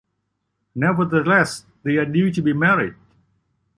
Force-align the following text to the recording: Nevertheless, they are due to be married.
Nevertheless, 0.73 1.67
they 1.83 1.97
are 1.97 2.05
due 2.05 2.31
to 2.31 2.41
be 2.41 2.53
married. 2.53 2.95